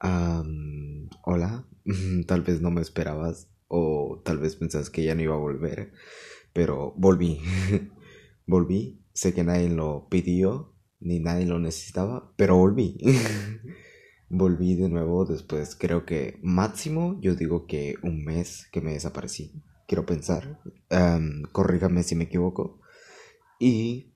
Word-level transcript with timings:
hola, 0.00 1.66
tal 2.26 2.42
vez 2.42 2.60
no 2.60 2.70
me 2.70 2.80
esperabas 2.80 3.48
o 3.68 4.22
tal 4.24 4.38
vez 4.38 4.56
pensás 4.56 4.90
que 4.90 5.04
ya 5.04 5.14
no 5.14 5.22
iba 5.22 5.34
a 5.34 5.38
volver, 5.38 5.92
pero 6.52 6.94
volví, 6.96 7.40
volví, 8.46 9.04
sé 9.12 9.34
que 9.34 9.44
nadie 9.44 9.68
lo 9.68 10.08
pidió 10.08 10.74
ni 11.00 11.20
nadie 11.20 11.46
lo 11.46 11.58
necesitaba, 11.58 12.32
pero 12.36 12.56
volví. 12.56 12.98
volví 14.28 14.74
de 14.74 14.88
nuevo 14.88 15.24
después, 15.24 15.74
creo 15.74 16.04
que 16.04 16.38
máximo, 16.42 17.18
yo 17.20 17.34
digo 17.34 17.66
que 17.66 17.94
un 18.02 18.24
mes 18.24 18.68
que 18.72 18.80
me 18.80 18.92
desaparecí, 18.92 19.62
quiero 19.86 20.04
pensar, 20.04 20.60
corrígame 21.52 22.02
si 22.02 22.14
me 22.14 22.24
equivoco, 22.24 22.80
y 23.58 24.12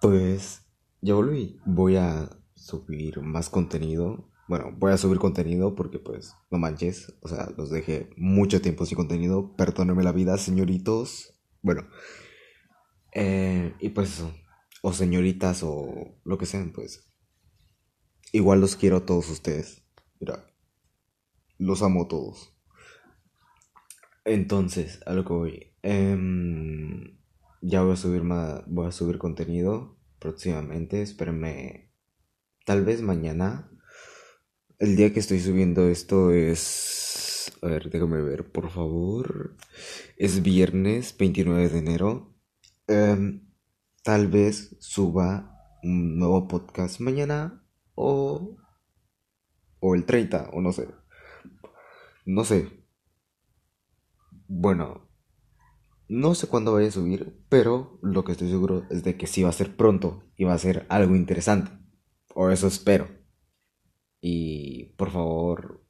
pues 0.00 0.62
ya 1.00 1.14
volví, 1.14 1.60
voy 1.64 1.96
a 1.96 2.37
subir 2.58 3.20
más 3.20 3.50
contenido. 3.50 4.30
Bueno, 4.48 4.72
voy 4.76 4.92
a 4.92 4.96
subir 4.98 5.18
contenido 5.18 5.74
porque 5.74 5.98
pues 5.98 6.34
no 6.50 6.58
manches, 6.58 7.14
o 7.20 7.28
sea, 7.28 7.52
los 7.56 7.70
dejé 7.70 8.10
mucho 8.16 8.60
tiempo 8.60 8.86
sin 8.86 8.96
contenido. 8.96 9.54
Perdónenme 9.56 10.02
la 10.02 10.12
vida, 10.12 10.38
señoritos. 10.38 11.34
Bueno, 11.62 11.86
eh, 13.12 13.74
y 13.80 13.90
pues 13.90 14.14
eso, 14.14 14.32
o 14.82 14.92
señoritas 14.92 15.62
o 15.62 16.18
lo 16.24 16.38
que 16.38 16.46
sean, 16.46 16.72
pues 16.72 17.12
igual 18.32 18.60
los 18.60 18.76
quiero 18.76 18.98
a 18.98 19.06
todos 19.06 19.28
ustedes. 19.30 19.84
Mira, 20.20 20.46
los 21.58 21.82
amo 21.82 22.04
a 22.04 22.08
todos. 22.08 22.54
Entonces, 24.24 25.00
a 25.06 25.14
lo 25.14 25.24
que 25.24 25.32
voy. 25.32 25.72
Em, 25.82 27.18
ya 27.62 27.82
voy 27.82 27.92
a 27.92 27.96
subir 27.96 28.22
más, 28.22 28.62
voy 28.66 28.86
a 28.86 28.92
subir 28.92 29.18
contenido 29.18 29.98
próximamente. 30.18 31.02
Espérenme 31.02 31.87
tal 32.68 32.84
vez 32.84 33.00
mañana. 33.00 33.72
El 34.78 34.94
día 34.94 35.10
que 35.10 35.20
estoy 35.20 35.40
subiendo 35.40 35.88
esto 35.88 36.32
es... 36.32 37.50
A 37.62 37.66
ver, 37.66 37.88
déjame 37.88 38.20
ver, 38.20 38.52
por 38.52 38.68
favor. 38.68 39.56
Es 40.18 40.42
viernes 40.42 41.16
29 41.16 41.70
de 41.70 41.78
enero. 41.78 42.36
Em, 42.86 43.48
tal 44.02 44.26
vez 44.28 44.76
suba 44.80 45.56
un 45.82 46.18
nuevo 46.18 46.46
podcast 46.46 47.00
mañana 47.00 47.64
o... 47.94 48.58
O 49.80 49.94
el 49.94 50.04
30, 50.04 50.50
o 50.52 50.60
no 50.60 50.72
sé. 50.72 50.88
No 52.26 52.44
sé. 52.44 52.68
Bueno, 54.46 55.08
no 56.06 56.34
sé 56.34 56.48
cuándo 56.48 56.74
vaya 56.74 56.88
a 56.88 56.92
subir, 56.92 57.42
pero 57.48 57.98
lo 58.02 58.24
que 58.24 58.32
estoy 58.32 58.50
seguro 58.50 58.84
es 58.90 59.04
de 59.04 59.16
que 59.16 59.26
sí 59.26 59.42
va 59.42 59.48
a 59.48 59.52
ser 59.52 59.74
pronto 59.74 60.24
y 60.36 60.44
va 60.44 60.52
a 60.52 60.58
ser 60.58 60.84
algo 60.90 61.16
interesante. 61.16 61.78
O 62.40 62.50
eso 62.50 62.68
espero. 62.68 63.08
Y 64.20 64.94
por 64.96 65.10
favor, 65.10 65.84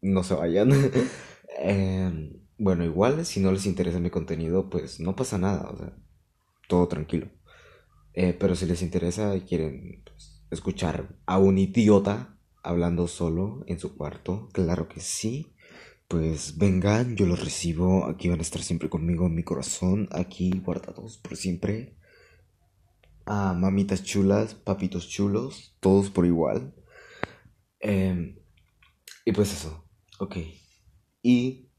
no 0.00 0.22
se 0.22 0.34
vayan. 0.34 0.70
Em, 1.58 2.32
bueno, 2.58 2.84
igual 2.84 3.24
si 3.24 3.40
no 3.40 3.50
les 3.50 3.66
interesa 3.66 3.98
mi 3.98 4.10
contenido, 4.10 4.68
pues 4.70 5.00
no 5.00 5.14
pasa 5.16 5.36
nada. 5.38 5.70
O 5.70 5.76
sea, 5.76 5.92
todo 6.68 6.88
tranquilo. 6.88 7.28
Eh, 8.14 8.34
pero 8.38 8.56
si 8.56 8.64
les 8.66 8.82
interesa 8.82 9.36
y 9.36 9.42
quieren 9.42 10.02
pues, 10.04 10.46
escuchar 10.50 11.16
a 11.26 11.38
un 11.38 11.58
idiota 11.58 12.38
hablando 12.62 13.08
solo 13.08 13.64
en 13.66 13.78
su 13.78 13.96
cuarto, 13.96 14.48
claro 14.52 14.88
que 14.88 15.00
sí. 15.00 15.54
Pues 16.08 16.56
vengan, 16.56 17.16
yo 17.16 17.26
los 17.26 17.44
recibo. 17.44 18.06
Aquí 18.06 18.28
van 18.30 18.38
a 18.40 18.42
estar 18.42 18.62
siempre 18.62 18.88
conmigo 18.88 19.26
en 19.26 19.34
mi 19.34 19.42
corazón. 19.42 20.08
Aquí 20.12 20.50
guardados 20.64 21.18
por 21.18 21.36
siempre 21.36 21.96
a 23.26 23.52
mamitas 23.54 24.04
chulas, 24.04 24.54
papitos 24.54 25.08
chulos, 25.08 25.76
todos 25.80 26.10
por 26.10 26.26
igual. 26.26 26.74
Em, 27.80 28.38
y 29.24 29.32
pues 29.32 29.52
eso, 29.52 29.88
ok. 30.18 30.36
Y 31.22 31.70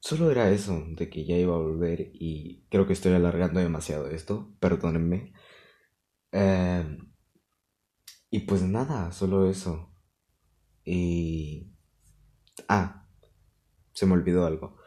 solo 0.00 0.30
era 0.30 0.50
eso, 0.50 0.84
de 0.96 1.10
que 1.10 1.26
ya 1.26 1.36
iba 1.36 1.54
a 1.54 1.58
volver 1.58 2.10
y 2.14 2.66
creo 2.70 2.86
que 2.86 2.94
estoy 2.94 3.12
alargando 3.14 3.60
demasiado 3.60 4.08
esto, 4.10 4.54
perdónenme. 4.60 5.32
Em, 6.32 7.12
y 8.30 8.40
pues 8.40 8.62
nada, 8.62 9.12
solo 9.12 9.48
eso. 9.50 9.94
Y... 10.84 11.72
Ah, 12.68 13.06
se 13.94 14.06
me 14.06 14.14
olvidó 14.14 14.46
algo. 14.46 14.78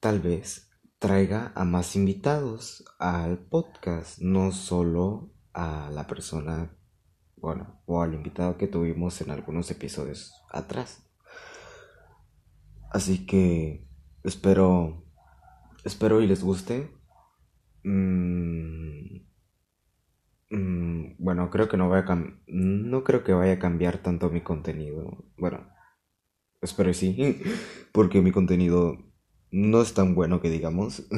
Tal 0.00 0.20
vez 0.20 0.71
traiga 1.02 1.50
a 1.56 1.64
más 1.64 1.96
invitados 1.96 2.84
al 3.00 3.36
podcast, 3.36 4.20
no 4.20 4.52
solo 4.52 5.32
a 5.52 5.90
la 5.90 6.06
persona, 6.06 6.76
bueno, 7.34 7.82
o 7.86 8.02
al 8.02 8.14
invitado 8.14 8.56
que 8.56 8.68
tuvimos 8.68 9.20
en 9.20 9.32
algunos 9.32 9.68
episodios 9.72 10.32
atrás. 10.48 11.04
Así 12.92 13.26
que 13.26 13.84
espero, 14.22 15.04
espero 15.82 16.20
y 16.20 16.28
les 16.28 16.44
guste. 16.44 16.92
Mm, 17.82 19.22
mm, 20.50 21.16
bueno, 21.18 21.50
creo 21.50 21.68
que 21.68 21.76
no 21.76 21.88
voy 21.88 21.98
a 21.98 22.34
no 22.46 23.02
creo 23.02 23.24
que 23.24 23.32
vaya 23.32 23.54
a 23.54 23.58
cambiar 23.58 23.98
tanto 23.98 24.30
mi 24.30 24.42
contenido. 24.42 25.24
Bueno, 25.36 25.66
espero 26.60 26.90
y 26.90 26.94
sí, 26.94 27.42
porque 27.92 28.22
mi 28.22 28.30
contenido 28.30 29.11
no 29.52 29.82
es 29.82 29.94
tan 29.94 30.14
bueno 30.14 30.40
que 30.40 30.50
digamos. 30.50 31.04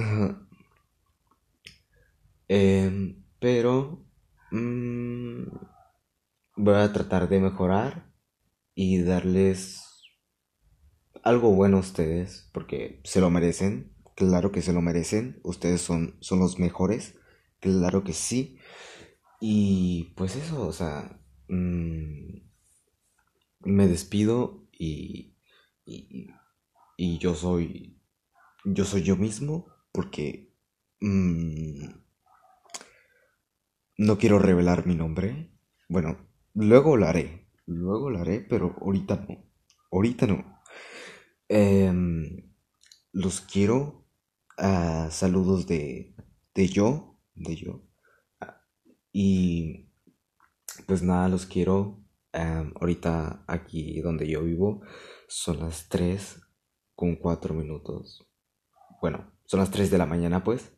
Em, 2.49 3.25
pero 3.41 4.05
mm, 4.51 5.45
voy 6.57 6.75
a 6.75 6.93
tratar 6.93 7.29
de 7.29 7.39
mejorar 7.41 8.13
y 8.75 9.03
darles 9.03 9.85
algo 11.23 11.53
bueno 11.55 11.79
a 11.79 11.81
ustedes, 11.81 12.49
porque 12.53 13.01
se 13.05 13.21
lo 13.21 13.31
merecen, 13.31 13.93
claro 14.15 14.53
que 14.53 14.63
se 14.63 14.73
lo 14.73 14.81
merecen, 14.83 15.41
ustedes 15.43 15.81
son, 15.81 16.17
son 16.21 16.39
los 16.39 16.59
mejores, 16.59 17.17
claro 17.61 18.05
que 18.05 18.13
sí. 18.13 18.59
Y 19.41 20.15
pues 20.17 20.37
eso, 20.37 20.67
o 20.67 20.73
sea, 20.73 21.21
mm, 21.49 22.39
me 23.61 23.89
despido 23.89 24.67
y, 24.73 25.37
y, 25.85 26.29
y 26.97 27.19
yo 27.19 27.35
soy 27.35 28.01
yo 28.65 28.85
soy 28.85 29.03
yo 29.03 29.17
mismo 29.17 29.67
porque 29.93 30.55
mm, 31.01 31.85
no 33.99 34.19
quiero 34.19 34.39
revelar 34.39 34.87
mi 34.87 34.95
nombre. 34.95 35.51
Bueno, 35.89 36.29
luego 36.55 36.97
lo 36.97 37.07
haré, 37.07 37.49
luego 37.67 38.11
lo 38.11 38.19
haré, 38.21 38.41
pero 38.41 38.75
ahorita 38.81 39.27
no. 39.29 39.45
Ahorita 39.93 40.27
no. 40.27 40.63
Em, 41.49 42.53
los 43.13 43.41
quiero. 43.41 44.03
a 44.57 45.11
saludos 45.11 45.67
de, 45.67 46.15
de 46.55 46.69
yo, 46.69 47.21
de 47.35 47.57
yo. 47.57 47.83
y 49.13 49.91
pues 50.87 51.03
nada, 51.03 51.29
los 51.29 51.47
quiero. 51.47 52.01
Em, 52.33 52.73
ahorita 52.81 53.45
aquí 53.47 54.01
donde 54.01 54.29
yo 54.29 54.43
vivo 54.43 54.83
son 55.29 55.61
las 55.61 55.89
3 55.89 56.41
con 56.97 57.17
4 57.17 57.55
minutos. 57.55 58.29
Bueno, 59.05 59.31
son 59.45 59.61
las 59.61 59.71
3 59.71 59.91
de 59.91 59.99
la 59.99 60.07
mañana 60.07 60.43
pues. 60.45 60.73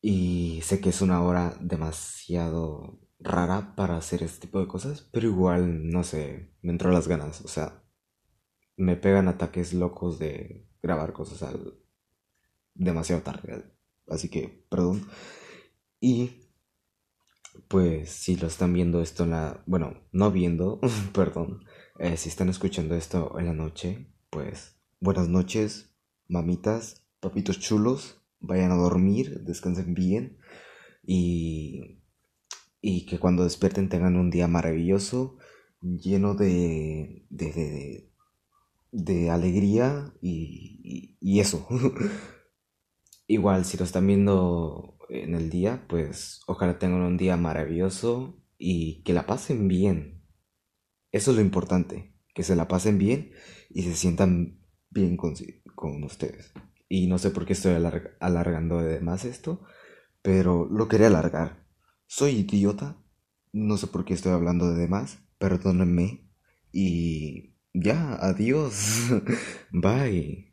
Y 0.00 0.62
sé 0.64 0.80
que 0.80 0.88
es 0.88 1.00
una 1.00 1.22
hora 1.22 1.56
demasiado 1.60 2.98
rara 3.20 3.76
para 3.76 3.96
hacer 3.96 4.24
este 4.24 4.48
tipo 4.48 4.58
de 4.58 4.66
cosas, 4.66 5.08
pero 5.12 5.28
igual, 5.28 5.88
no 5.90 6.02
sé, 6.02 6.50
me 6.60 6.72
entró 6.72 6.90
las 6.90 7.06
ganas. 7.06 7.40
O 7.42 7.46
sea, 7.46 7.84
me 8.76 8.96
pegan 8.96 9.28
ataques 9.28 9.74
locos 9.74 10.18
de 10.18 10.68
grabar 10.82 11.12
cosas 11.12 11.44
al... 11.44 11.78
demasiado 12.74 13.22
tarde. 13.22 13.72
Así 14.08 14.28
que, 14.28 14.66
perdón. 14.68 15.06
Y 16.00 16.48
pues 17.68 18.10
si 18.10 18.34
lo 18.34 18.48
están 18.48 18.72
viendo 18.72 19.00
esto 19.02 19.22
en 19.22 19.30
la... 19.30 19.62
Bueno, 19.66 20.02
no 20.10 20.32
viendo, 20.32 20.80
perdón. 21.14 21.64
Eh, 22.00 22.16
si 22.16 22.28
están 22.28 22.48
escuchando 22.48 22.96
esto 22.96 23.38
en 23.38 23.46
la 23.46 23.54
noche, 23.54 24.12
pues 24.30 24.80
buenas 24.98 25.28
noches, 25.28 25.94
mamitas, 26.28 27.04
papitos 27.20 27.58
chulos, 27.58 28.22
vayan 28.40 28.70
a 28.70 28.76
dormir, 28.76 29.40
descansen 29.42 29.94
bien 29.94 30.38
y, 31.02 32.02
y 32.80 33.06
que 33.06 33.18
cuando 33.18 33.44
despierten 33.44 33.88
tengan 33.88 34.16
un 34.16 34.30
día 34.30 34.46
maravilloso, 34.46 35.38
lleno 35.80 36.34
de, 36.34 37.26
de, 37.30 38.10
de, 38.92 39.30
alegría 39.30 40.12
y, 40.20 41.16
y, 41.20 41.40
eso. 41.40 41.66
Igual, 43.26 43.64
si 43.64 43.76
lo 43.76 43.84
están 43.84 44.06
viendo 44.06 44.98
en 45.08 45.34
el 45.34 45.50
día, 45.50 45.86
pues 45.88 46.40
ojalá 46.46 46.78
tengan 46.78 47.02
un 47.02 47.16
día 47.16 47.36
maravilloso 47.36 48.42
y 48.58 49.02
que 49.02 49.12
la 49.12 49.26
pasen 49.26 49.68
bien. 49.68 50.22
Eso 51.12 51.30
es 51.30 51.36
lo 51.36 51.42
importante, 51.42 52.14
que 52.34 52.42
se 52.42 52.56
la 52.56 52.68
pasen 52.68 52.98
bien 52.98 53.32
y 53.70 53.82
se 53.82 53.94
sientan 53.94 54.58
bien 54.90 55.16
consigo 55.16 55.60
con 55.74 56.02
ustedes. 56.04 56.52
Y 56.88 57.06
no 57.06 57.18
sé 57.18 57.30
por 57.30 57.46
qué 57.46 57.52
estoy 57.52 57.74
alargando 58.20 58.78
de 58.78 59.00
más 59.00 59.24
esto, 59.24 59.64
pero 60.22 60.66
lo 60.70 60.88
quería 60.88 61.08
alargar. 61.08 61.66
¿Soy 62.06 62.32
idiota? 62.40 62.96
No 63.52 63.76
sé 63.76 63.86
por 63.88 64.04
qué 64.04 64.14
estoy 64.14 64.32
hablando 64.32 64.70
de 64.72 64.80
demás. 64.80 65.18
Perdónenme. 65.38 66.28
Y 66.72 67.54
ya, 67.74 68.14
adiós. 68.14 69.10
Bye. 69.72 70.47